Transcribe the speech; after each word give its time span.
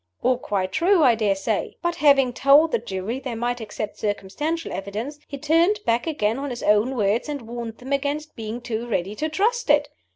All 0.23 0.39
quite 0.39 0.71
true, 0.71 1.03
I 1.03 1.13
dare 1.13 1.35
say. 1.35 1.77
But, 1.83 1.97
having 1.97 2.33
told 2.33 2.71
the 2.71 2.79
Jury 2.79 3.19
they 3.19 3.35
might 3.35 3.61
accept 3.61 3.99
circumstantial 3.99 4.71
evidence, 4.71 5.19
he 5.27 5.37
turned 5.37 5.79
back 5.85 6.07
again 6.07 6.39
on 6.39 6.49
his 6.49 6.63
own 6.63 6.95
words, 6.95 7.29
and 7.29 7.43
warned 7.43 7.77
them 7.77 7.93
against 7.93 8.35
being 8.35 8.61
too 8.61 8.87
ready 8.87 9.13
to 9.13 9.29
trust 9.29 9.69
it! 9.69 9.89